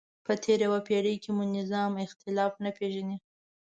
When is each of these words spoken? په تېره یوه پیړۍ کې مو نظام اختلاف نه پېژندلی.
په 0.25 0.33
تېره 0.43 0.63
یوه 0.67 0.79
پیړۍ 0.87 1.15
کې 1.23 1.29
مو 1.35 1.43
نظام 1.57 1.91
اختلاف 2.05 2.53
نه 2.63 2.71
پېژندلی. 2.77 3.17